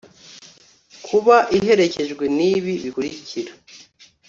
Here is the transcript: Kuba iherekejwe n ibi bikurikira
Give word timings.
Kuba 1.05 1.35
iherekejwe 1.57 2.25
n 2.37 2.39
ibi 2.53 2.73
bikurikira 2.83 3.51